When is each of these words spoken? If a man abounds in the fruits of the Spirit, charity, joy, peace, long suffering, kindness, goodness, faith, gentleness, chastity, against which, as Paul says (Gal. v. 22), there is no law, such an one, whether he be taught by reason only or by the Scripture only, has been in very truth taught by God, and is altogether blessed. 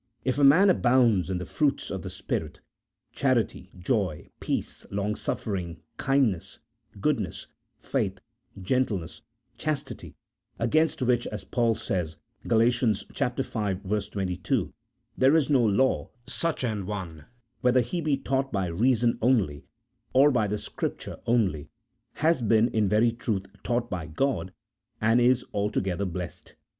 If 0.25 0.39
a 0.39 0.43
man 0.43 0.71
abounds 0.71 1.29
in 1.29 1.37
the 1.37 1.45
fruits 1.45 1.91
of 1.91 2.01
the 2.01 2.09
Spirit, 2.09 2.59
charity, 3.13 3.69
joy, 3.77 4.31
peace, 4.39 4.83
long 4.89 5.15
suffering, 5.15 5.79
kindness, 5.97 6.57
goodness, 6.99 7.45
faith, 7.83 8.17
gentleness, 8.59 9.21
chastity, 9.59 10.15
against 10.57 11.03
which, 11.03 11.27
as 11.27 11.43
Paul 11.43 11.75
says 11.75 12.17
(Gal. 12.47 12.61
v. 12.61 13.75
22), 13.75 14.73
there 15.15 15.35
is 15.35 15.51
no 15.51 15.63
law, 15.63 16.09
such 16.25 16.63
an 16.63 16.87
one, 16.87 17.25
whether 17.59 17.81
he 17.81 18.01
be 18.01 18.17
taught 18.17 18.51
by 18.51 18.65
reason 18.65 19.19
only 19.21 19.67
or 20.13 20.31
by 20.31 20.47
the 20.47 20.57
Scripture 20.57 21.19
only, 21.27 21.69
has 22.13 22.41
been 22.41 22.69
in 22.69 22.89
very 22.89 23.11
truth 23.11 23.45
taught 23.61 23.87
by 23.91 24.07
God, 24.07 24.51
and 24.99 25.21
is 25.21 25.45
altogether 25.53 26.05
blessed. 26.05 26.55